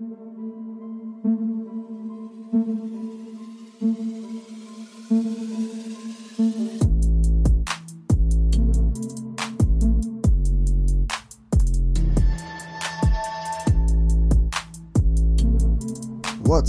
[0.00, 0.08] What's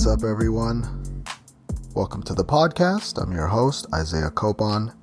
[0.05, 0.83] up, everyone?
[1.95, 3.17] Welcome to the podcast.
[3.17, 4.93] I'm your host, Isaiah Copon.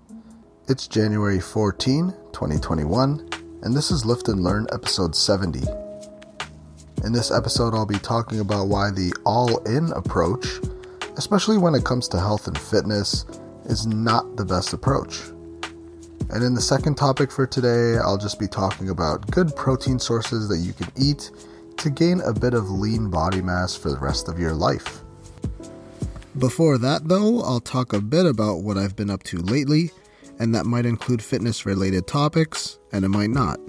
[0.68, 3.26] It's January 14, 2021,
[3.62, 5.77] and this is Lift and Learn episode 70.
[7.04, 10.46] In this episode, I'll be talking about why the all in approach,
[11.16, 13.24] especially when it comes to health and fitness,
[13.66, 15.28] is not the best approach.
[16.30, 20.48] And in the second topic for today, I'll just be talking about good protein sources
[20.48, 21.30] that you can eat
[21.76, 25.00] to gain a bit of lean body mass for the rest of your life.
[26.36, 29.92] Before that, though, I'll talk a bit about what I've been up to lately,
[30.40, 33.60] and that might include fitness related topics, and it might not.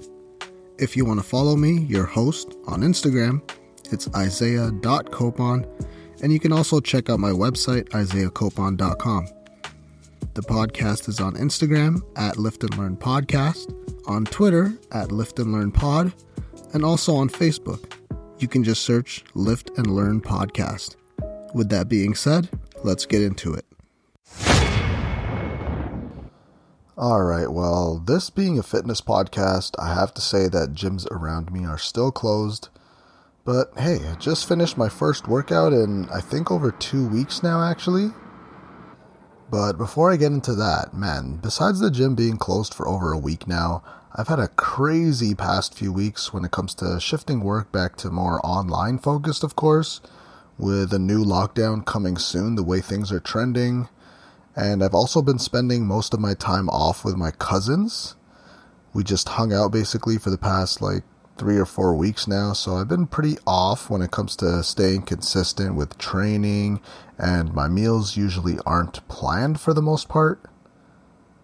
[0.80, 3.42] If you want to follow me, your host, on Instagram,
[3.92, 5.68] it's isaiah.copon,
[6.22, 9.28] and you can also check out my website, isaiahcopon.com.
[10.34, 13.74] The podcast is on Instagram at Lift and Learn Podcast,
[14.08, 16.12] on Twitter at Lift and Learn Pod,
[16.72, 17.92] and also on Facebook
[18.40, 20.96] you can just search Lift and Learn Podcast.
[21.54, 22.48] With that being said,
[22.82, 23.69] let's get into it.
[27.00, 31.50] All right, well, this being a fitness podcast, I have to say that gyms around
[31.50, 32.68] me are still closed.
[33.42, 37.62] But hey, I just finished my first workout in I think over two weeks now,
[37.62, 38.10] actually.
[39.50, 43.18] But before I get into that, man, besides the gym being closed for over a
[43.18, 43.82] week now,
[44.14, 48.10] I've had a crazy past few weeks when it comes to shifting work back to
[48.10, 50.02] more online focused, of course,
[50.58, 53.88] with a new lockdown coming soon, the way things are trending.
[54.56, 58.16] And I've also been spending most of my time off with my cousins.
[58.92, 61.04] We just hung out basically for the past like
[61.40, 65.02] three or four weeks now, so I've been pretty off when it comes to staying
[65.02, 66.82] consistent with training,
[67.16, 70.44] and my meals usually aren't planned for the most part.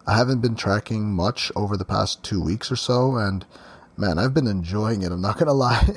[0.06, 3.46] I haven't been tracking much over the past two weeks or so, and
[3.96, 5.12] man, I've been enjoying it.
[5.12, 5.94] I'm not gonna lie.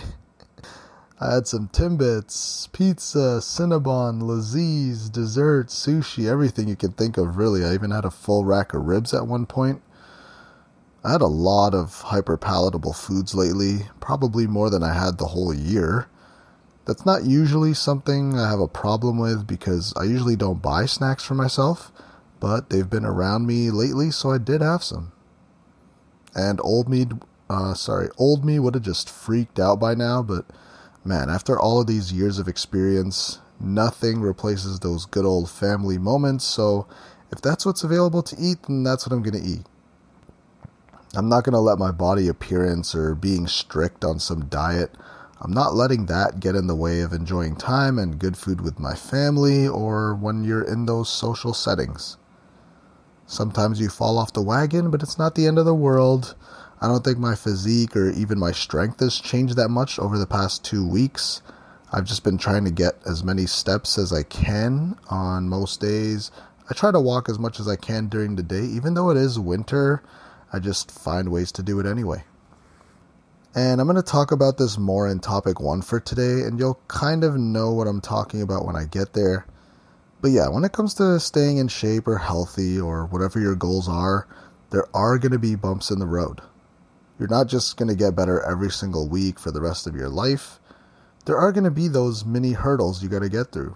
[1.20, 7.66] I had some Timbits, pizza, Cinnabon, Lazeez, dessert, sushi, everything you can think of, really.
[7.66, 9.82] I even had a full rack of ribs at one point.
[11.04, 15.28] I had a lot of hyper palatable foods lately, probably more than I had the
[15.28, 16.08] whole year.
[16.86, 21.24] That's not usually something I have a problem with because I usually don't buy snacks
[21.24, 21.92] for myself
[22.40, 25.12] but they've been around me lately, so I did have some.
[26.36, 27.08] And old me,
[27.50, 30.46] uh, sorry, old me would have just freaked out by now, but
[31.04, 36.46] man, after all of these years of experience, nothing replaces those good old family moments.
[36.46, 36.88] So
[37.32, 39.66] if that's what's available to eat, then that's what I'm going to eat.
[41.16, 44.96] I'm not going to let my body appearance or being strict on some diet.
[45.42, 48.80] I'm not letting that get in the way of enjoying time and good food with
[48.80, 52.18] my family or when you're in those social settings.
[53.26, 56.36] Sometimes you fall off the wagon, but it's not the end of the world.
[56.82, 60.26] I don't think my physique or even my strength has changed that much over the
[60.26, 61.42] past two weeks.
[61.92, 66.32] I've just been trying to get as many steps as I can on most days.
[66.70, 69.18] I try to walk as much as I can during the day, even though it
[69.18, 70.02] is winter.
[70.54, 72.24] I just find ways to do it anyway.
[73.56, 76.80] And I'm going to talk about this more in topic one for today, and you'll
[76.88, 79.48] kind of know what I'm talking about when I get there.
[80.22, 83.90] But yeah, when it comes to staying in shape or healthy or whatever your goals
[83.90, 84.28] are,
[84.70, 86.42] there are going to be bumps in the road.
[87.20, 90.08] You're not just going to get better every single week for the rest of your
[90.08, 90.60] life.
[91.26, 93.76] There are going to be those mini hurdles you got to get through.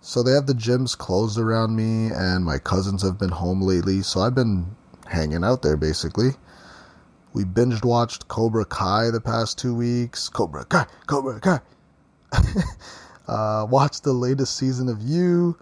[0.00, 4.02] So they have the gyms closed around me, and my cousins have been home lately,
[4.02, 4.76] so I've been
[5.06, 6.30] hanging out there basically.
[7.32, 10.28] We binged watched Cobra Kai the past two weeks.
[10.28, 11.60] Cobra Kai, Cobra Kai.
[13.26, 15.56] Uh, watched the latest season of You.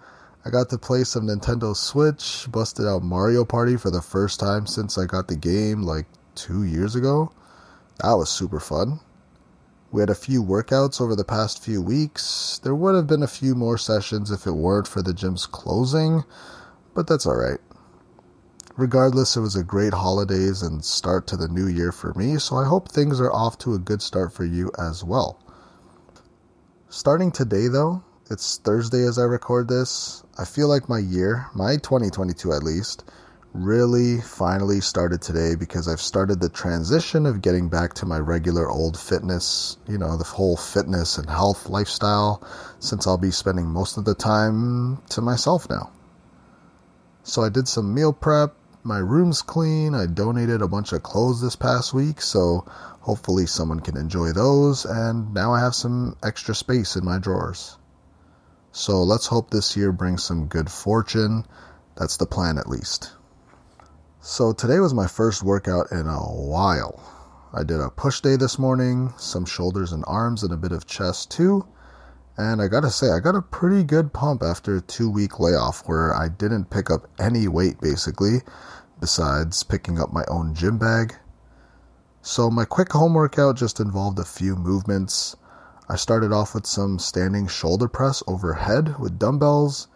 [0.45, 4.67] I got to play some Nintendo Switch, busted out Mario Party for the first time
[4.67, 7.33] since I got the game like two years ago.
[8.03, 9.01] That was super fun.
[9.91, 12.59] We had a few workouts over the past few weeks.
[12.63, 16.25] There would have been a few more sessions if it weren't for the gym's closing,
[16.95, 17.61] but that's alright.
[18.77, 22.57] Regardless, it was a great holidays and start to the new year for me, so
[22.57, 25.39] I hope things are off to a good start for you as well.
[26.89, 30.23] Starting today, though, it's Thursday as I record this.
[30.39, 33.05] I feel like my year, my 2022 at least,
[33.53, 38.69] really finally started today because I've started the transition of getting back to my regular
[38.69, 42.43] old fitness, you know, the whole fitness and health lifestyle,
[42.79, 45.91] since I'll be spending most of the time to myself now.
[47.25, 48.55] So I did some meal prep,
[48.85, 49.95] my room's clean.
[49.95, 52.65] I donated a bunch of clothes this past week, so
[53.01, 54.85] hopefully someone can enjoy those.
[54.85, 57.77] And now I have some extra space in my drawers.
[58.73, 61.45] So let's hope this year brings some good fortune.
[61.97, 63.13] That's the plan, at least.
[64.25, 67.03] So today was my first workout in a while.
[67.53, 70.87] I did a push day this morning, some shoulders and arms, and a bit of
[70.87, 71.67] chest too.
[72.37, 75.89] And I gotta say, I got a pretty good pump after a two week layoff
[75.89, 78.43] where I didn't pick up any weight basically,
[79.01, 81.17] besides picking up my own gym bag.
[82.21, 85.35] So my quick home workout just involved a few movements.
[85.89, 89.89] I started off with some standing shoulder press overhead with dumbbells,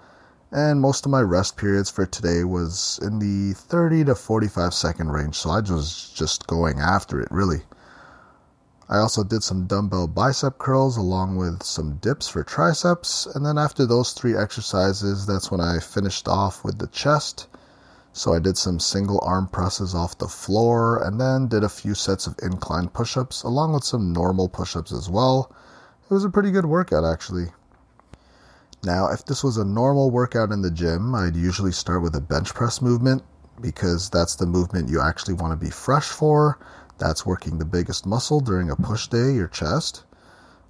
[0.57, 5.11] and most of my rest periods for today was in the 30 to 45 second
[5.11, 7.61] range, so I was just going after it really.
[8.89, 13.59] I also did some dumbbell bicep curls along with some dips for triceps, and then
[13.59, 17.49] after those three exercises, that's when I finished off with the chest.
[18.15, 21.95] So I did some single arm presses off the floor and then did a few
[21.95, 25.53] sets of incline push ups along with some normal push ups as well.
[26.11, 27.49] It was a pretty good workout actually.
[28.85, 32.21] Now, if this was a normal workout in the gym, I'd usually start with a
[32.21, 33.23] bench press movement
[33.61, 36.59] because that's the movement you actually want to be fresh for
[36.99, 40.05] that's working the biggest muscle during a push day, your chest.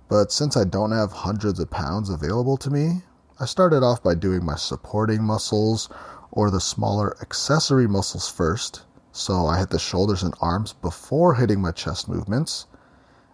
[0.08, 3.02] But since I don't have hundreds of pounds available to me,
[3.38, 5.88] I started off by doing my supporting muscles
[6.30, 8.82] or the smaller accessory muscles first.
[9.12, 12.66] So I hit the shoulders and arms before hitting my chest movements.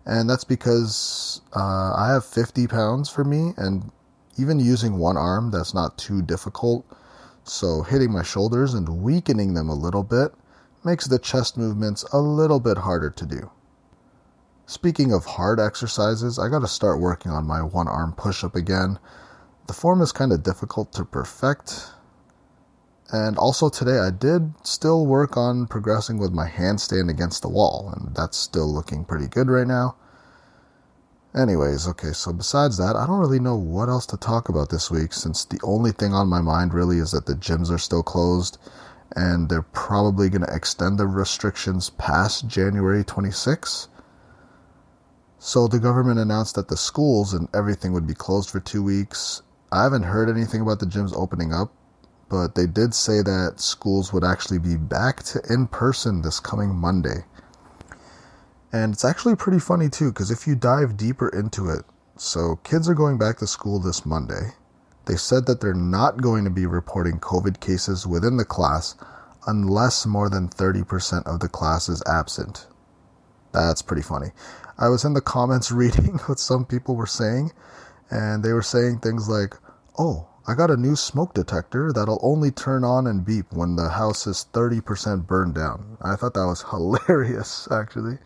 [0.04, 3.90] And that's because uh, I have 50 pounds for me, and
[4.38, 6.86] even using one arm, that's not too difficult.
[7.44, 10.32] So hitting my shoulders and weakening them a little bit
[10.84, 13.50] makes the chest movements a little bit harder to do.
[14.66, 18.98] Speaking of hard exercises, I gotta start working on my one arm push up again.
[19.66, 21.90] The form is kind of difficult to perfect.
[23.10, 27.92] And also today, I did still work on progressing with my handstand against the wall,
[27.94, 29.96] and that's still looking pretty good right now.
[31.34, 34.90] Anyways, okay, so besides that, I don't really know what else to talk about this
[34.90, 38.02] week since the only thing on my mind really is that the gyms are still
[38.02, 38.58] closed
[39.16, 43.88] and they're probably going to extend the restrictions past January 26.
[45.38, 49.40] So the government announced that the schools and everything would be closed for two weeks.
[49.72, 51.72] I haven't heard anything about the gyms opening up,
[52.28, 56.74] but they did say that schools would actually be back to in person this coming
[56.74, 57.24] Monday.
[58.72, 61.84] And it's actually pretty funny too, because if you dive deeper into it,
[62.16, 64.52] so kids are going back to school this Monday.
[65.04, 68.94] They said that they're not going to be reporting COVID cases within the class
[69.46, 72.66] unless more than 30% of the class is absent.
[73.52, 74.28] That's pretty funny.
[74.78, 77.52] I was in the comments reading what some people were saying,
[78.10, 79.54] and they were saying things like,
[79.98, 83.90] Oh, I got a new smoke detector that'll only turn on and beep when the
[83.90, 85.98] house is 30% burned down.
[86.00, 88.18] I thought that was hilarious, actually.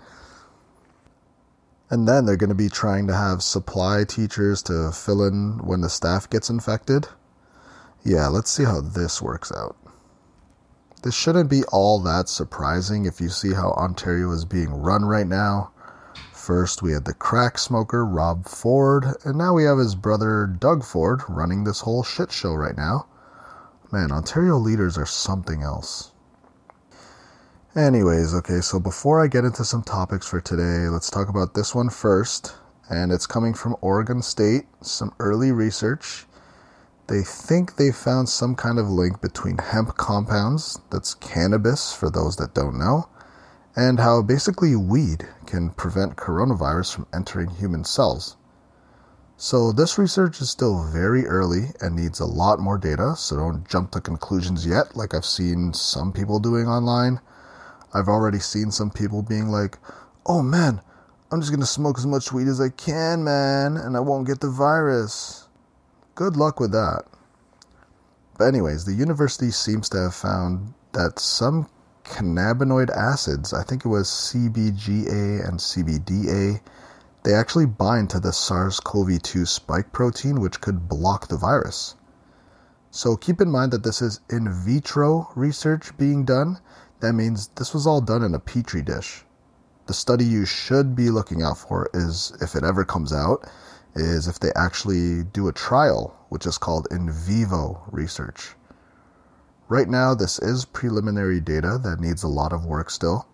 [1.89, 5.83] And then they're going to be trying to have supply teachers to fill in when
[5.83, 7.07] the staff gets infected.
[8.05, 9.77] Yeah, let's see how this works out.
[11.03, 15.27] This shouldn't be all that surprising if you see how Ontario is being run right
[15.27, 15.71] now.
[16.33, 20.83] First, we had the crack smoker Rob Ford, and now we have his brother Doug
[20.85, 23.07] Ford running this whole shit show right now.
[23.93, 26.13] Man, Ontario leaders are something else.
[27.77, 31.75] Anyways, okay, so before I get into some topics for today, let's talk about this
[31.75, 32.57] one first.
[32.89, 36.25] And it's coming from Oregon State, some early research.
[37.07, 42.37] They think they found some kind of link between hemp compounds, that's cannabis for those
[42.37, 43.11] that don't know,
[43.77, 48.39] and how basically weed can prevent coronavirus from entering human cells.
[49.37, 53.69] So, this research is still very early and needs a lot more data, so don't
[53.69, 57.21] jump to conclusions yet, like I've seen some people doing online.
[57.97, 59.79] I've already seen some people being like,
[60.27, 60.83] oh man,
[61.33, 64.41] I'm just gonna smoke as much weed as I can, man, and I won't get
[64.41, 65.49] the virus.
[66.15, 67.05] Good luck with that.
[68.39, 71.69] But, anyways, the university seems to have found that some
[72.05, 76.61] cannabinoid acids, I think it was CBGA and CBDA,
[77.23, 81.97] they actually bind to the SARS CoV 2 spike protein, which could block the virus.
[82.91, 86.59] So keep in mind that this is in vitro research being done,
[87.07, 89.25] that means this was all done in a petri dish.
[89.87, 93.49] The study you should be looking out for is, if it ever comes out,
[93.95, 98.57] is if they actually do a trial, which is called in vivo research.
[99.69, 103.29] Right now, this is preliminary data that needs a lot of work still.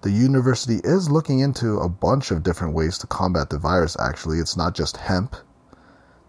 [0.00, 4.38] The university is looking into a bunch of different ways to combat the virus, actually.
[4.38, 5.36] It's not just hemp.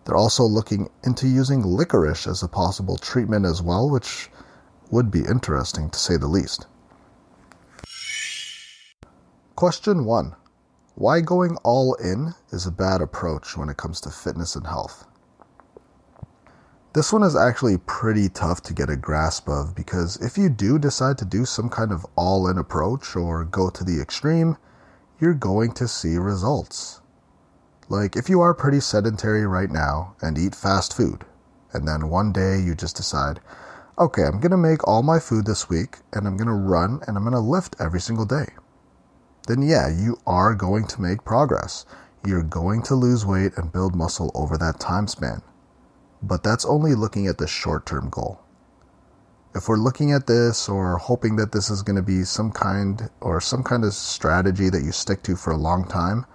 [0.03, 4.29] They're also looking into using licorice as a possible treatment as well, which
[4.91, 6.65] would be interesting to say the least.
[9.55, 10.35] Question 1
[10.95, 15.05] Why going all in is a bad approach when it comes to fitness and health?
[16.93, 20.79] This one is actually pretty tough to get a grasp of because if you do
[20.79, 24.57] decide to do some kind of all in approach or go to the extreme,
[25.19, 27.01] you're going to see results.
[27.89, 31.25] Like if you are pretty sedentary right now and eat fast food,
[31.73, 33.39] and then one day you just decide,
[33.99, 37.01] okay, I'm going to make all my food this week and I'm going to run
[37.07, 38.47] and I'm going to lift every single day.
[39.47, 41.85] Then, yeah, you are going to make progress.
[42.25, 45.41] You're going to lose weight and build muscle over that time span
[46.21, 48.41] but that's only looking at the short term goal.
[49.55, 53.09] If we're looking at this or hoping that this is going to be some kind
[53.21, 56.25] or some kind of strategy that you stick to for a long time,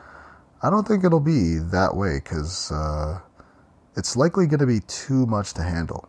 [0.62, 3.20] I don't think it'll be that way because uh,
[3.96, 6.08] it's likely going to be too much to handle.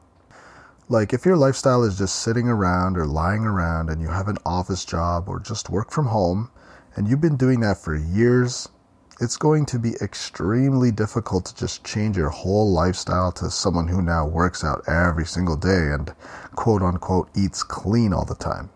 [0.88, 4.38] Like, if your lifestyle is just sitting around or lying around and you have an
[4.46, 6.51] office job or just work from home
[6.96, 8.70] and you've been doing that for years,
[9.20, 14.00] it's going to be extremely difficult to just change your whole lifestyle to someone who
[14.00, 16.13] now works out every single day and
[16.54, 18.70] quote unquote eats clean all the time.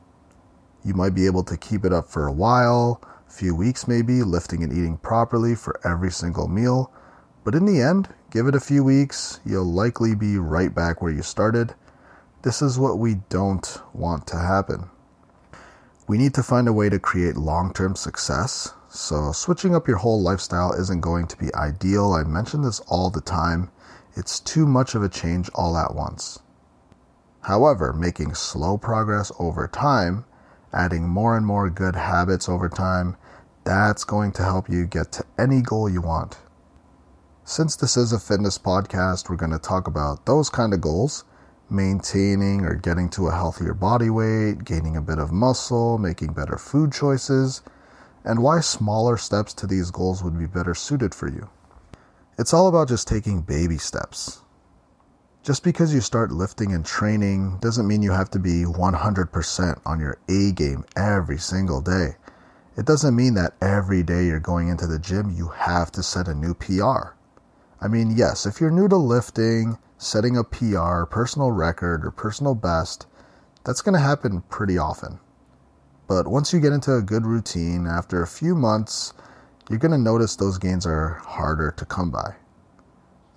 [0.84, 4.24] You might be able to keep it up for a while, a few weeks maybe,
[4.24, 6.92] lifting and eating properly for every single meal,
[7.44, 11.12] but in the end, give it a few weeks, you'll likely be right back where
[11.12, 11.76] you started.
[12.42, 14.90] This is what we don't want to happen.
[16.08, 19.98] We need to find a way to create long term success so, switching up your
[19.98, 22.14] whole lifestyle isn't going to be ideal.
[22.14, 23.70] I mention this all the time.
[24.16, 26.40] It's too much of a change all at once.
[27.42, 30.26] However, making slow progress over time,
[30.74, 33.16] adding more and more good habits over time,
[33.64, 36.40] that's going to help you get to any goal you want.
[37.44, 41.26] Since this is a fitness podcast, we're going to talk about those kind of goals
[41.72, 46.58] maintaining or getting to a healthier body weight, gaining a bit of muscle, making better
[46.58, 47.62] food choices
[48.24, 51.50] and why smaller steps to these goals would be better suited for you.
[52.38, 54.42] It's all about just taking baby steps.
[55.42, 60.00] Just because you start lifting and training doesn't mean you have to be 100% on
[60.00, 62.16] your A game every single day.
[62.78, 66.28] It doesn't mean that every day you're going into the gym, you have to set
[66.28, 67.16] a new PR.
[67.82, 72.56] I mean, yes, if you're new to lifting, setting a PR, personal record, or personal
[72.56, 73.06] best,
[73.66, 75.20] that's going to happen pretty often.
[76.08, 79.14] But once you get into a good routine, after a few months,
[79.70, 82.36] you're going to notice those gains are harder to come by.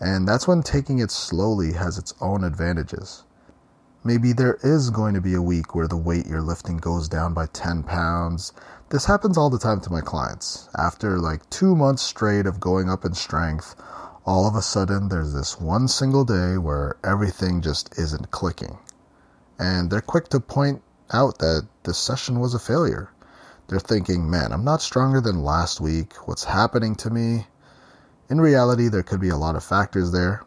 [0.01, 3.25] And that's when taking it slowly has its own advantages.
[4.05, 7.35] Maybe there is going to be a week where the weight you're lifting goes down
[7.35, 8.53] by 10 pounds.
[8.89, 10.69] This happens all the time to my clients.
[10.79, 13.77] After like two months straight of going up in strength,
[14.25, 18.79] all of a sudden there's this one single day where everything just isn't clicking.
[19.59, 23.11] And they're quick to point out that this session was a failure.
[23.69, 26.15] They're thinking, man, I'm not stronger than last week.
[26.27, 27.47] What's happening to me?
[28.29, 30.43] In reality, there could be a lot of factors there.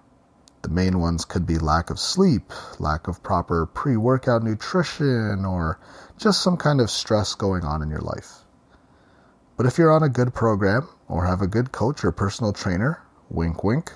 [0.62, 5.80] The main ones could be lack of sleep, lack of proper pre workout nutrition, or
[6.18, 8.40] just some kind of stress going on in your life.
[9.58, 13.05] But if you're on a good program or have a good coach or personal trainer,
[13.30, 13.92] wink wink,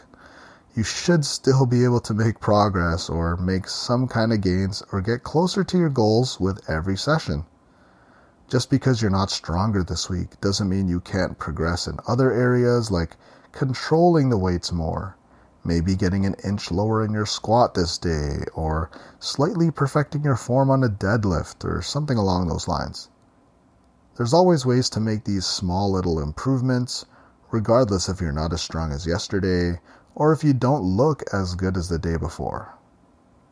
[0.76, 5.02] you should still be able to make progress or make some kind of gains or
[5.02, 7.46] get closer to your goals with every session.
[8.48, 12.90] Just because you're not stronger this week doesn't mean you can't progress in other areas
[12.90, 13.18] like
[13.52, 15.16] controlling the weights more,
[15.64, 20.70] maybe getting an inch lower in your squat this day, or slightly perfecting your form
[20.70, 23.10] on a deadlift or something along those lines.
[24.16, 27.06] There's always ways to make these small little improvements,
[27.52, 29.80] regardless if you're not as strong as yesterday
[30.16, 32.74] or if you don't look as good as the day before.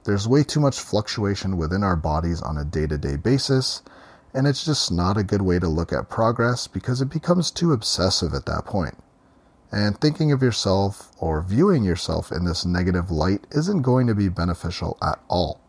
[0.03, 3.81] There's way too much fluctuation within our bodies on a day to day basis,
[4.33, 7.73] and it's just not a good way to look at progress because it becomes too
[7.73, 8.95] obsessive at that point.
[9.71, 14.29] And thinking of yourself or viewing yourself in this negative light isn't going to be
[14.29, 15.59] beneficial at all.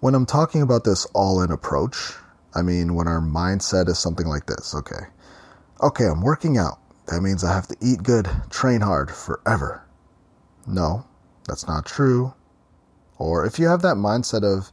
[0.00, 2.14] When I'm talking about this all in approach,
[2.54, 5.06] I mean when our mindset is something like this okay,
[5.80, 6.78] okay, I'm working out.
[7.06, 9.86] That means I have to eat good, train hard forever.
[10.66, 11.06] No,
[11.46, 12.34] that's not true.
[13.18, 14.72] Or if you have that mindset of,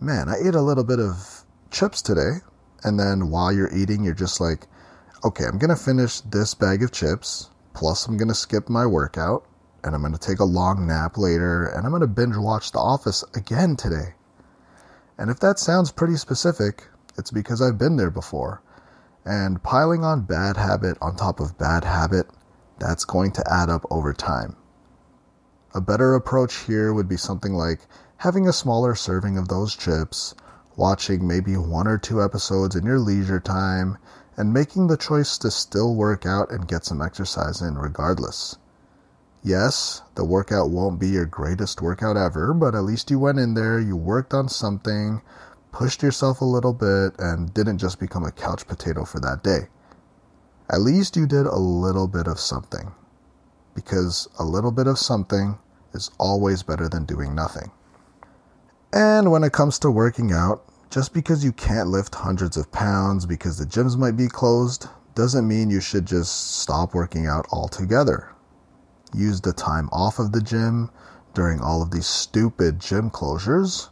[0.00, 2.38] man, I ate a little bit of chips today,
[2.84, 4.66] and then while you're eating, you're just like,
[5.24, 8.84] okay, I'm going to finish this bag of chips, plus I'm going to skip my
[8.84, 9.46] workout,
[9.84, 12.72] and I'm going to take a long nap later, and I'm going to binge watch
[12.72, 14.14] The Office again today.
[15.16, 18.62] And if that sounds pretty specific, it's because I've been there before.
[19.28, 22.30] And piling on bad habit on top of bad habit,
[22.78, 24.56] that's going to add up over time.
[25.74, 30.34] A better approach here would be something like having a smaller serving of those chips,
[30.76, 33.98] watching maybe one or two episodes in your leisure time,
[34.34, 38.56] and making the choice to still work out and get some exercise in regardless.
[39.42, 43.52] Yes, the workout won't be your greatest workout ever, but at least you went in
[43.52, 45.20] there, you worked on something,
[45.78, 49.68] pushed yourself a little bit, and didn't just become a couch potato for that day.
[50.68, 52.90] At least you did a little bit of something.
[53.76, 55.56] Because a little bit of something
[55.94, 57.70] is always better than doing nothing.
[58.92, 63.24] And when it comes to working out, just because you can't lift hundreds of pounds
[63.24, 68.34] because the gyms might be closed doesn't mean you should just stop working out altogether
[69.14, 70.90] use the time off of the gym
[71.34, 73.88] during all of these stupid gym closures.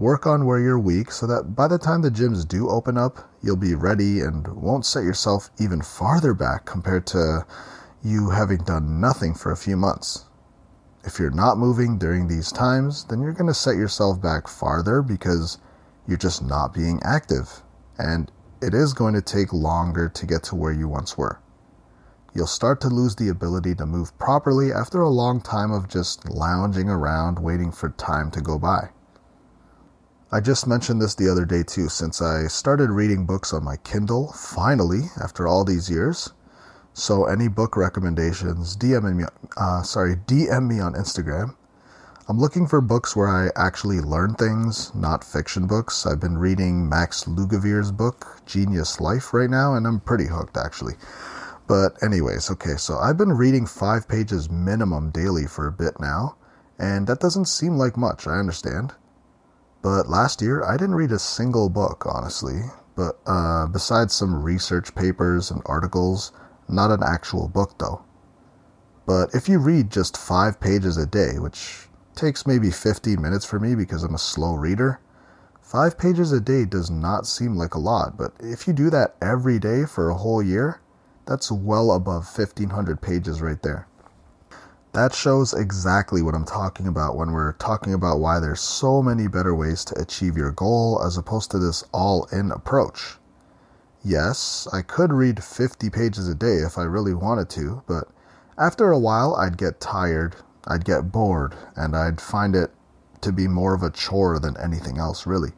[0.00, 3.18] Work on where you're weak so that by the time the gyms do open up,
[3.42, 7.44] you'll be ready and won't set yourself even farther back compared to
[8.02, 10.24] you having done nothing for a few months.
[11.04, 15.02] If you're not moving during these times, then you're going to set yourself back farther
[15.02, 15.58] because
[16.08, 17.62] you're just not being active.
[17.98, 21.42] And it is going to take longer to get to where you once were
[22.32, 26.30] you'll start to lose the ability to move properly after a long time of just
[26.30, 28.88] lounging around waiting for time to go by.
[30.32, 33.76] I just mentioned this the other day too, since I started reading books on my
[33.78, 36.30] Kindle, finally, after all these years.
[36.94, 39.24] So any book recommendations, DM me,
[39.56, 41.56] uh, sorry, DM me on Instagram.
[42.28, 46.06] I'm looking for books where I actually learn things, not fiction books.
[46.06, 50.94] I've been reading Max Lugavere's book, Genius Life, right now, and I'm pretty hooked actually.
[51.66, 56.36] But, anyways, okay, so I've been reading five pages minimum daily for a bit now,
[56.78, 58.94] and that doesn't seem like much, I understand.
[59.82, 62.62] But last year, I didn't read a single book, honestly,
[62.94, 66.32] but uh, besides some research papers and articles,
[66.68, 68.04] not an actual book though.
[69.06, 73.58] But if you read just five pages a day, which takes maybe 15 minutes for
[73.58, 75.00] me because I'm a slow reader,
[75.62, 79.16] five pages a day does not seem like a lot, but if you do that
[79.22, 80.80] every day for a whole year,
[81.26, 83.88] that's well above 1500 pages right there.
[84.92, 89.28] That shows exactly what I'm talking about when we're talking about why there's so many
[89.28, 93.16] better ways to achieve your goal as opposed to this all in approach.
[94.02, 98.08] Yes, I could read 50 pages a day if I really wanted to, but
[98.58, 100.34] after a while I'd get tired,
[100.66, 102.72] I'd get bored, and I'd find it
[103.20, 105.52] to be more of a chore than anything else, really.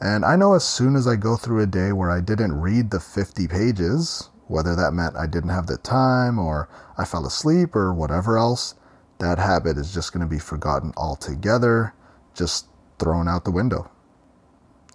[0.00, 2.90] And I know as soon as I go through a day where I didn't read
[2.90, 7.76] the 50 pages, whether that meant I didn't have the time or I fell asleep
[7.76, 8.74] or whatever else,
[9.18, 11.94] that habit is just going to be forgotten altogether,
[12.34, 12.66] just
[12.98, 13.90] thrown out the window.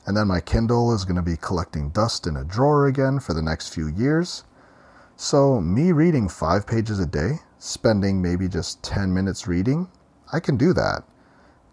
[0.06, 3.34] And then my Kindle is going to be collecting dust in a drawer again for
[3.34, 4.44] the next few years.
[5.16, 9.88] So, me reading five pages a day, spending maybe just 10 minutes reading,
[10.34, 11.04] I can do that.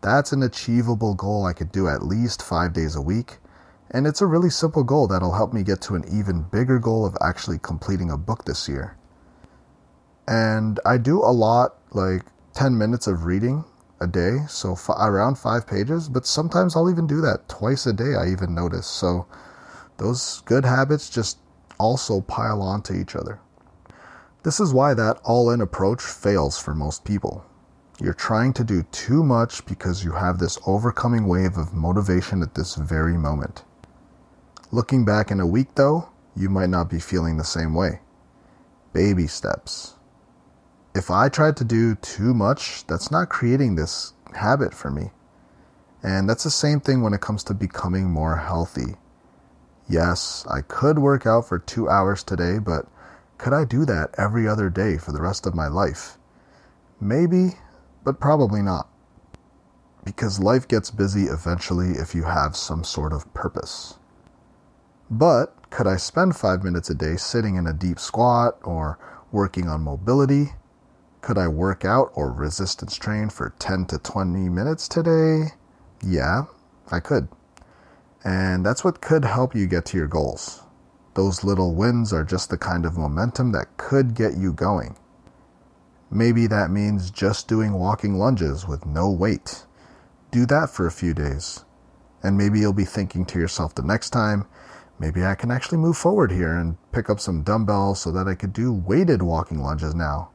[0.03, 3.39] That's an achievable goal I could do at least five days a week
[3.91, 7.05] and it's a really simple goal that'll help me get to an even bigger goal
[7.05, 8.97] of actually completing a book this year.
[10.29, 12.23] And I do a lot, like
[12.55, 13.65] 10 minutes of reading
[14.01, 17.93] a day, so f- around five pages, but sometimes I'll even do that twice a
[17.93, 18.87] day, I even notice.
[18.87, 19.27] So
[19.97, 21.39] those good habits just
[21.79, 23.41] also pile onto each other.
[24.43, 27.45] This is why that all in approach fails for most people.
[28.01, 32.55] You're trying to do too much because you have this overcoming wave of motivation at
[32.55, 33.65] this very moment.
[34.73, 38.01] Looking back in a week, though, you might not be feeling the same way.
[38.93, 39.95] Baby steps.
[40.95, 45.11] If I tried to do too much, that's not creating this habit for me.
[46.05, 48.95] And that's the same thing when it comes to becoming more healthy.
[49.89, 52.87] Yes, I could work out for two hours today, but
[53.39, 56.17] could I do that every other day for the rest of my life?
[57.01, 57.59] Maybe,
[58.05, 58.89] but probably not.
[60.05, 63.97] Because life gets busy eventually if you have some sort of purpose.
[65.11, 68.99] But could I spend five minutes a day sitting in a deep squat or
[69.33, 70.53] working on mobility?
[71.21, 75.55] Could I work out or resistance train for 10 to 20 minutes today?
[76.03, 76.45] Yeah,
[76.91, 77.29] I could.
[78.23, 80.63] And that's what could help you get to your goals.
[81.15, 84.97] Those little wins are just the kind of momentum that could get you going.
[86.11, 89.65] Maybe that means just doing walking lunges with no weight.
[90.31, 91.65] Do that for a few days.
[92.23, 94.47] And maybe you'll be thinking to yourself the next time,
[95.01, 98.35] maybe I can actually move forward here and pick up some dumbbells so that I
[98.35, 100.31] could do weighted walking lunges now.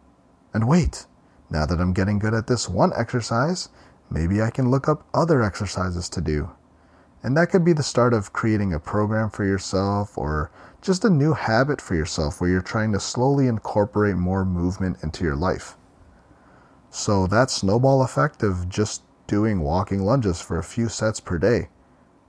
[0.54, 1.06] And wait,
[1.51, 3.69] now that I'm getting good at this one exercise,
[4.10, 6.49] maybe I can look up other exercises to do.
[7.21, 10.51] And that could be the start of creating a program for yourself or
[10.82, 15.23] just a new habit for yourself where you're trying to slowly incorporate more movement into
[15.23, 15.78] your life.
[16.89, 21.69] So that snowball effect of just doing walking lunges for a few sets per day.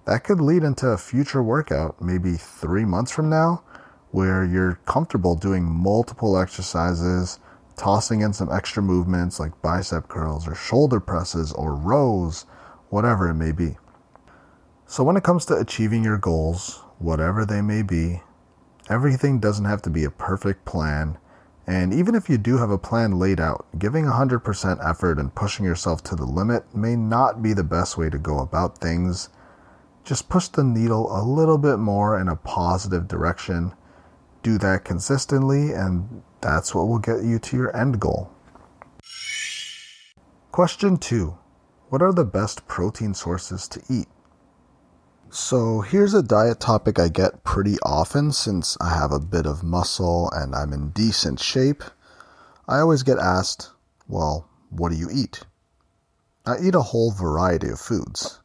[0.06, 3.64] That could lead into a future workout, maybe three months from now,
[4.12, 7.40] where you're comfortable doing multiple exercises,
[7.76, 12.46] tossing in some extra movements like bicep curls or shoulder presses or rows,
[12.88, 13.78] whatever it may be.
[14.86, 18.22] So, when it comes to achieving your goals, whatever they may be,
[18.88, 21.18] everything doesn't have to be a perfect plan.
[21.66, 25.66] And even if you do have a plan laid out, giving 100% effort and pushing
[25.66, 29.30] yourself to the limit may not be the best way to go about things.
[30.06, 33.74] Just push the needle a little bit more in a positive direction.
[34.44, 38.30] Do that consistently, and that's what will get you to your end goal.
[40.52, 41.36] Question two
[41.88, 44.06] What are the best protein sources to eat?
[45.28, 49.64] So, here's a diet topic I get pretty often since I have a bit of
[49.64, 51.82] muscle and I'm in decent shape.
[52.68, 53.72] I always get asked,
[54.06, 55.42] well, what do you eat?
[56.46, 58.38] I eat a whole variety of foods.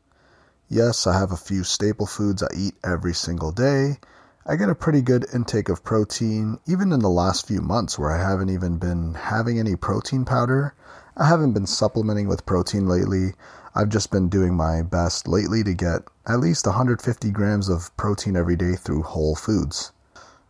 [0.73, 3.99] Yes, I have a few staple foods I eat every single day.
[4.45, 8.09] I get a pretty good intake of protein, even in the last few months where
[8.09, 10.73] I haven't even been having any protein powder.
[11.17, 13.33] I haven't been supplementing with protein lately.
[13.75, 18.37] I've just been doing my best lately to get at least 150 grams of protein
[18.37, 19.91] every day through whole foods.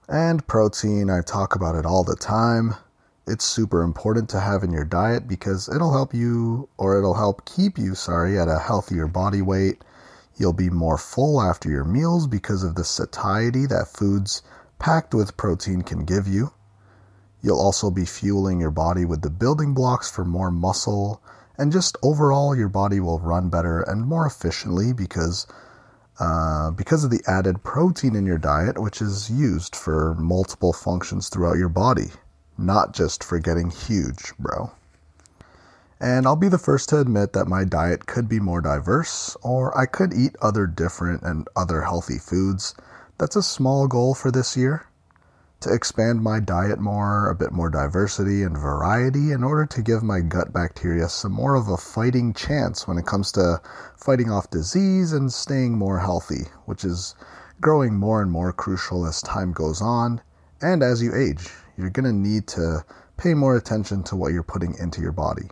[0.08, 2.76] And protein, I talk about it all the time.
[3.26, 7.44] It's super important to have in your diet because it'll help you, or it'll help
[7.46, 9.84] keep you, sorry, at a healthier body weight.
[10.42, 14.42] You'll be more full after your meals because of the satiety that foods
[14.80, 16.52] packed with protein can give you.
[17.44, 21.22] You'll also be fueling your body with the building blocks for more muscle,
[21.60, 25.46] and just overall, your body will run better and more efficiently because
[26.20, 31.30] uh, because of the added protein in your diet, which is used for multiple functions
[31.30, 32.10] throughout your body,
[32.58, 34.72] not just for getting huge, bro.
[36.02, 39.78] And I'll be the first to admit that my diet could be more diverse, or
[39.78, 42.74] I could eat other different and other healthy foods.
[43.20, 44.88] That's a small goal for this year
[45.60, 50.02] to expand my diet more, a bit more diversity and variety in order to give
[50.02, 53.62] my gut bacteria some more of a fighting chance when it comes to
[53.96, 57.14] fighting off disease and staying more healthy, which is
[57.62, 60.20] growing more and more crucial as time goes on
[60.64, 61.52] and as you age.
[61.78, 62.84] You're going to need to
[63.18, 65.48] pay more attention to what you're putting into your body.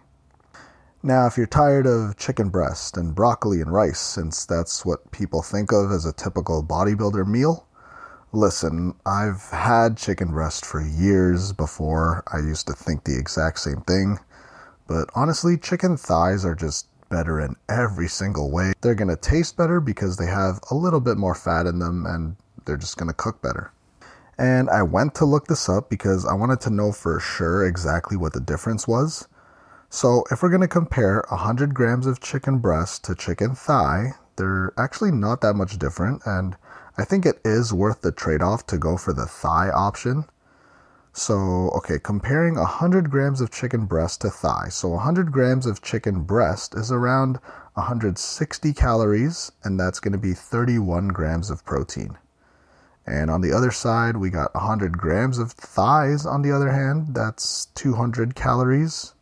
[1.01, 5.41] Now, if you're tired of chicken breast and broccoli and rice, since that's what people
[5.41, 7.65] think of as a typical bodybuilder meal,
[8.31, 12.23] Listen, I've had chicken breast for years before.
[12.31, 14.19] I used to think the exact same thing.
[14.85, 18.73] But honestly, chicken thighs are just better in every single way.
[18.81, 22.05] They're going to taste better because they have a little bit more fat in them
[22.05, 22.35] and
[22.65, 23.71] they're just going to cook better.
[24.38, 28.15] And I went to look this up because I wanted to know for sure exactly
[28.15, 29.27] what the difference was.
[29.91, 34.71] So, if we're going to compare 100 grams of chicken breast to chicken thigh, they're
[34.78, 36.21] actually not that much different.
[36.28, 36.56] And
[36.95, 40.25] I think it is worth the trade off to go for the thigh option.
[41.12, 44.69] So, okay, comparing 100 grams of chicken breast to thigh.
[44.69, 47.39] So, 100 grams of chicken breast is around
[47.73, 52.15] 160 calories, and that's going to be 31 grams of protein.
[53.08, 57.15] And on the other side, we got 100 grams of thighs, on the other hand,
[57.15, 59.15] that's 200 calories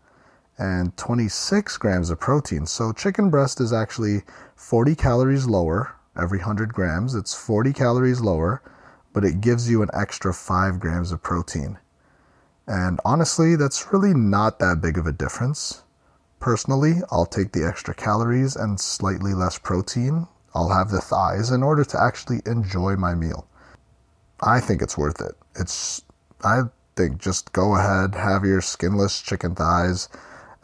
[0.57, 2.65] and 26 grams of protein.
[2.65, 4.23] So, chicken breast is actually
[4.55, 7.15] 40 calories lower every 100 grams.
[7.15, 8.61] It's 40 calories lower,
[9.13, 11.77] but it gives you an extra 5 grams of protein.
[12.67, 15.83] And honestly, that's really not that big of a difference.
[16.39, 20.27] Personally, I'll take the extra calories and slightly less protein.
[20.53, 23.47] I'll have the thighs in order to actually enjoy my meal.
[24.41, 25.35] I think it's worth it.
[25.55, 26.03] It's,
[26.43, 26.63] I
[26.95, 30.09] think just go ahead, have your skinless chicken thighs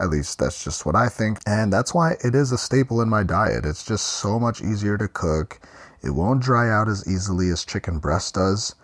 [0.03, 1.39] at least that's just what I think.
[1.47, 3.65] And that's why it is a staple in my diet.
[3.65, 5.59] It's just so much easier to cook.
[6.03, 8.75] It won't dry out as easily as chicken breast does.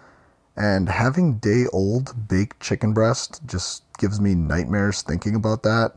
[0.56, 5.94] And having day old baked chicken breast just gives me nightmares thinking about that.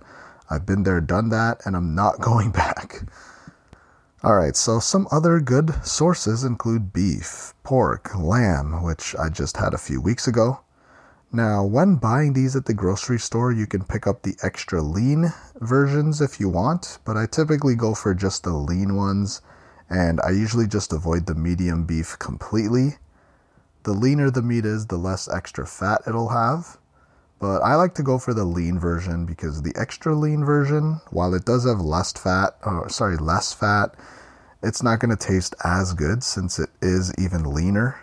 [0.51, 3.03] I've been there, done that, and I'm not going back.
[4.25, 9.79] Alright, so some other good sources include beef, pork, lamb, which I just had a
[9.79, 10.61] few weeks ago,
[11.33, 15.33] now, when buying these at the grocery store, you can pick up the extra lean
[15.61, 19.41] versions if you want, but I typically go for just the lean ones,
[19.89, 22.97] and I usually just avoid the medium beef completely.
[23.85, 26.79] The leaner the meat is, the less extra fat it'll have.
[27.41, 31.35] But I like to go for the lean version because the extra lean version, while
[31.35, 33.95] it does have less fat, or sorry, less fat,
[34.63, 37.99] it's not going to taste as good since it is even leaner.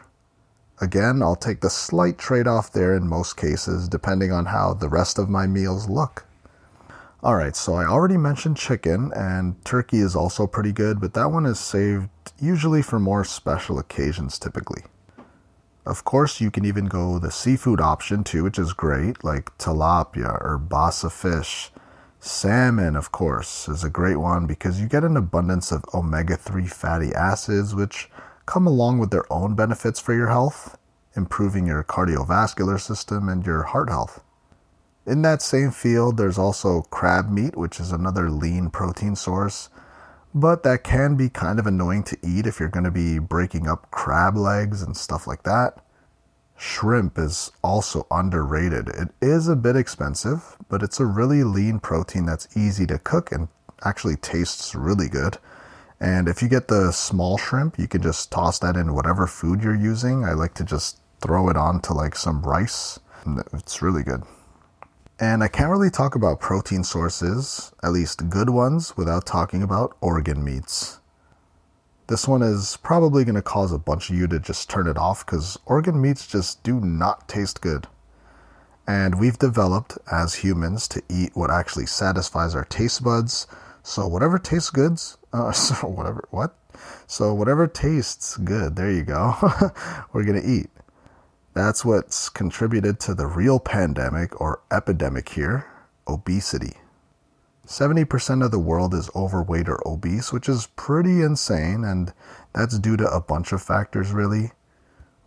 [0.82, 4.88] Again, I'll take the slight trade off there in most cases, depending on how the
[4.88, 6.26] rest of my meals look.
[7.22, 11.32] All right, so I already mentioned chicken, and turkey is also pretty good, but that
[11.32, 14.84] one is saved usually for more special occasions typically.
[15.86, 20.32] Of course, you can even go the seafood option too, which is great, like tilapia
[20.42, 21.72] or basa fish.
[22.22, 26.68] Salmon, of course, is a great one because you get an abundance of omega 3
[26.68, 28.10] fatty acids, which
[28.50, 30.76] come along with their own benefits for your health,
[31.16, 34.24] improving your cardiovascular system and your heart health.
[35.06, 39.70] In that same field, there's also crab meat, which is another lean protein source,
[40.34, 43.68] but that can be kind of annoying to eat if you're going to be breaking
[43.68, 45.86] up crab legs and stuff like that.
[46.58, 48.90] Shrimp is also underrated.
[48.90, 53.32] It is a bit expensive, but it's a really lean protein that's easy to cook
[53.32, 53.48] and
[53.86, 55.38] actually tastes really good.
[56.00, 59.62] And if you get the small shrimp, you can just toss that in whatever food
[59.62, 60.24] you're using.
[60.24, 63.00] I like to just throw it onto like some rice.
[63.54, 64.24] It's really good.
[65.20, 69.98] And I can't really talk about protein sources, at least good ones, without talking about
[70.00, 71.02] organ meats.
[72.08, 74.98] This one is probably going to cause a bunch of you to just turn it
[74.98, 77.88] off because organ meats just do not taste good.
[78.88, 83.46] And we've developed as humans to eat what actually satisfies our taste buds.
[83.84, 85.00] So whatever tastes good,
[85.34, 86.56] uh, so whatever what?
[87.08, 89.36] So whatever tastes good, there you go.
[90.14, 90.70] we're gonna eat.
[91.54, 95.66] That's what's contributed to the real pandemic or epidemic here
[96.10, 96.74] obesity.
[97.66, 102.12] 70% of the world is overweight or obese, which is pretty insane, and
[102.54, 104.52] that's due to a bunch of factors, really.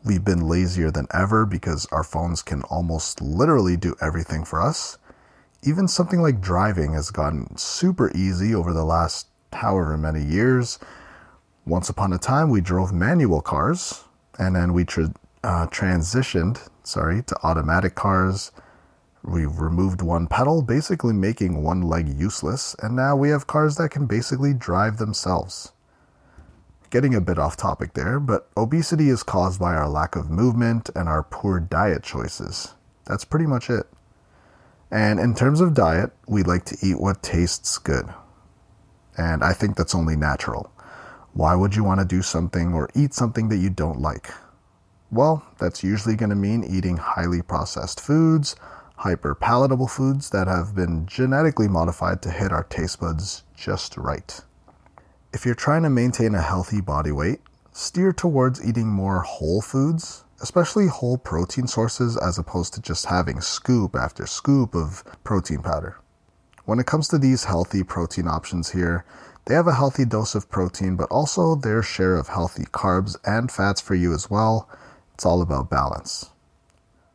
[0.04, 4.98] We've been lazier than ever because our phones can almost literally do everything for us.
[5.62, 10.78] Even something like driving has gotten super easy over the last however many years.
[11.64, 14.04] Once upon a time, we drove manual cars,
[14.38, 18.50] and then we tra- uh, transitioned, sorry, to automatic cars.
[19.22, 23.90] We removed one pedal, basically making one leg useless, and now we have cars that
[23.90, 25.72] can basically drive themselves.
[26.90, 30.90] Getting a bit off topic there, but obesity is caused by our lack of movement
[30.96, 32.74] and our poor diet choices.
[33.06, 33.86] That's pretty much it.
[34.90, 38.12] And in terms of diet, we like to eat what tastes good.
[39.16, 40.72] And I think that's only natural.
[41.34, 44.30] Why would you want to do something or eat something that you don't like?
[45.10, 48.56] Well, that's usually going to mean eating highly processed foods,
[48.96, 54.40] hyper palatable foods that have been genetically modified to hit our taste buds just right.
[55.32, 57.40] If you're trying to maintain a healthy body weight,
[57.72, 63.40] steer towards eating more whole foods, especially whole protein sources, as opposed to just having
[63.40, 65.96] scoop after scoop of protein powder.
[66.64, 69.04] When it comes to these healthy protein options here,
[69.46, 73.50] they have a healthy dose of protein, but also their share of healthy carbs and
[73.50, 74.68] fats for you as well
[75.22, 76.30] it's all about balance.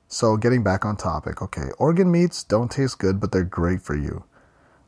[0.07, 3.95] So, getting back on topic, okay, organ meats don't taste good, but they're great for
[3.97, 4.23] you.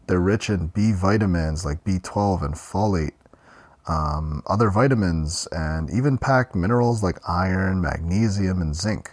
[0.07, 3.15] They're rich in B vitamins like B12 and folate,
[3.87, 9.11] um, other vitamins, and even pack minerals like iron, magnesium, and zinc.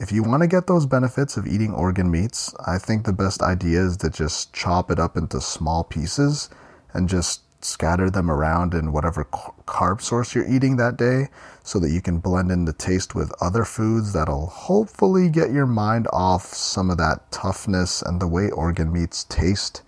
[0.00, 3.42] If you want to get those benefits of eating organ meats, I think the best
[3.42, 6.50] idea is to just chop it up into small pieces
[6.92, 11.28] and just scatter them around in whatever carb source you're eating that day
[11.62, 15.64] so that you can blend in the taste with other foods that'll hopefully get your
[15.64, 19.82] mind off some of that toughness and the way organ meats taste.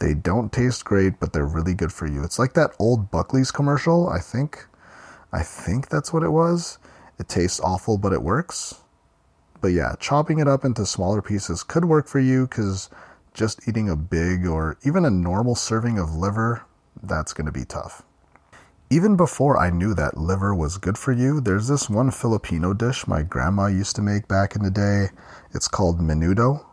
[0.00, 2.24] They don't taste great, but they're really good for you.
[2.24, 4.66] It's like that old Buckley's commercial, I think.
[5.32, 6.78] I think that's what it was.
[7.20, 8.74] It tastes awful, but it works.
[9.60, 12.88] But yeah, chopping it up into smaller pieces could work for you because
[13.34, 16.64] just eating a big or even a normal serving of liver
[17.02, 18.02] that's going to be tough.
[18.90, 23.06] Even before I knew that liver was good for you, there's this one Filipino dish
[23.06, 25.08] my grandma used to make back in the day.
[25.52, 26.64] It's called menudo,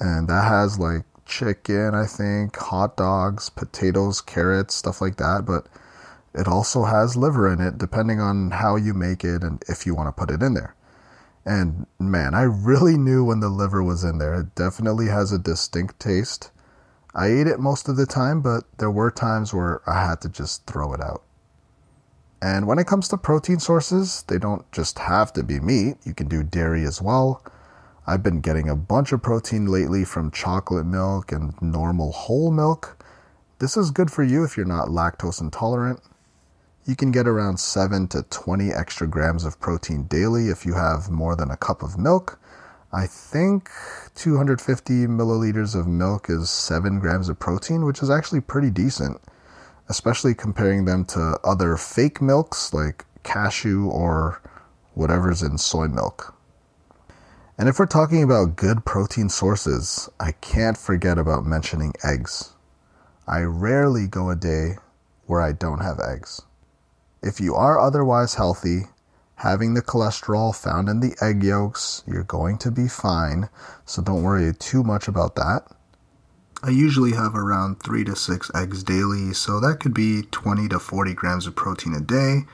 [0.00, 5.68] and that has like chicken, I think, hot dogs, potatoes, carrots, stuff like that, but
[6.34, 9.94] it also has liver in it depending on how you make it and if you
[9.94, 10.74] want to put it in there.
[11.44, 14.34] And man, I really knew when the liver was in there.
[14.34, 16.50] It definitely has a distinct taste.
[17.14, 20.28] I ate it most of the time, but there were times where I had to
[20.28, 21.22] just throw it out.
[22.42, 26.14] And when it comes to protein sources, they don't just have to be meat, you
[26.14, 27.42] can do dairy as well.
[28.06, 33.04] I've been getting a bunch of protein lately from chocolate milk and normal whole milk.
[33.58, 36.00] This is good for you if you're not lactose intolerant.
[36.86, 41.10] You can get around 7 to 20 extra grams of protein daily if you have
[41.10, 42.38] more than a cup of milk,
[42.92, 43.70] I think
[44.16, 49.20] 250 milliliters of milk is 7 grams of protein, which is actually pretty decent,
[49.88, 54.42] especially comparing them to other fake milks like cashew or
[54.94, 56.34] whatever's in soy milk.
[57.56, 62.54] And if we're talking about good protein sources, I can't forget about mentioning eggs.
[63.28, 64.78] I rarely go a day
[65.26, 66.42] where I don't have eggs.
[67.22, 68.84] If you are otherwise healthy,
[69.36, 73.50] having the cholesterol found in the egg yolks, you're going to be fine,
[73.84, 75.66] so don't worry too much about that.
[76.62, 80.78] I usually have around 3 to 6 eggs daily, so that could be 20 to
[80.78, 82.46] 40 grams of protein a day,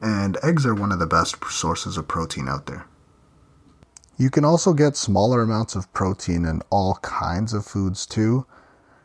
[0.00, 2.86] and eggs are one of the best sources of protein out there.
[4.18, 8.46] You can also get smaller amounts of protein in all kinds of foods too.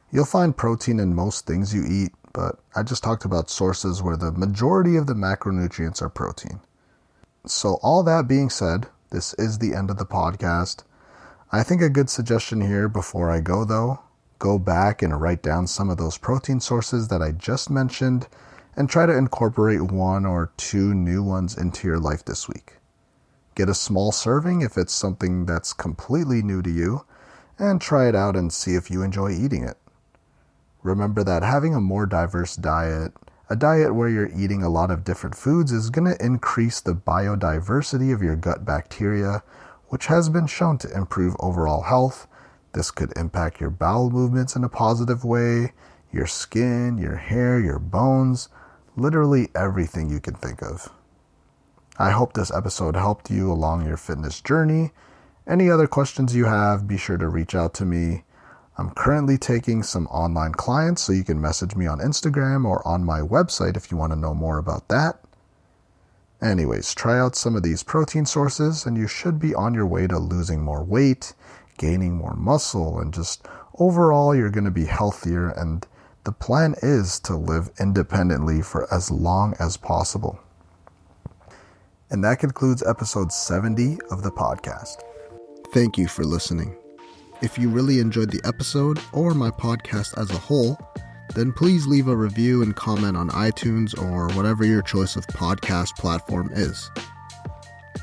[0.09, 4.17] You'll find protein in most things you eat, but I just talked about sources where
[4.17, 6.61] the majority of the macronutrients are protein.
[7.45, 10.83] So, all that being said, this is the end of the podcast.
[11.51, 13.99] I think a good suggestion here before I go, though,
[14.39, 18.27] go back and write down some of those protein sources that I just mentioned
[18.75, 22.77] and try to incorporate one or two new ones into your life this week.
[23.55, 27.05] Get a small serving if it's something that's completely new to you,
[27.59, 29.77] and try it out and see if you enjoy eating it.
[30.83, 33.13] Remember that having a more diverse diet,
[33.49, 36.93] a diet where you're eating a lot of different foods, is going to increase the
[36.93, 39.43] biodiversity of your gut bacteria,
[39.89, 42.27] which has been shown to improve overall health.
[42.73, 45.73] This could impact your bowel movements in a positive way,
[46.11, 48.49] your skin, your hair, your bones,
[48.95, 50.89] literally everything you can think of.
[51.99, 54.91] I hope this episode helped you along your fitness journey.
[55.45, 58.23] Any other questions you have, be sure to reach out to me.
[58.81, 63.03] I'm currently taking some online clients, so you can message me on Instagram or on
[63.03, 65.19] my website if you want to know more about that.
[66.41, 70.07] Anyways, try out some of these protein sources, and you should be on your way
[70.07, 71.35] to losing more weight,
[71.77, 75.49] gaining more muscle, and just overall, you're going to be healthier.
[75.49, 75.85] And
[76.23, 80.39] the plan is to live independently for as long as possible.
[82.09, 85.03] And that concludes episode 70 of the podcast.
[85.71, 86.75] Thank you for listening.
[87.41, 90.77] If you really enjoyed the episode or my podcast as a whole,
[91.33, 95.95] then please leave a review and comment on iTunes or whatever your choice of podcast
[95.95, 96.91] platform is.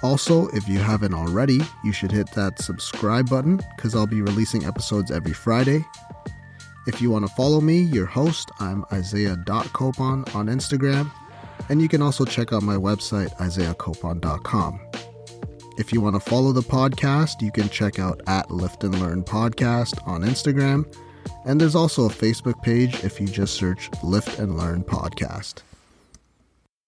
[0.03, 4.64] Also, if you haven't already, you should hit that subscribe button because I'll be releasing
[4.64, 5.85] episodes every Friday.
[6.87, 11.11] If you want to follow me, your host, I'm Isaiah.copon on Instagram
[11.68, 14.88] and you can also check out my website, isaiahcopon.com.
[15.79, 19.23] If you want to follow the podcast, you can check out at Lift and Learn
[19.23, 20.85] Podcast on Instagram.
[21.45, 25.62] And there's also a Facebook page if you just search Lift and Learn Podcast.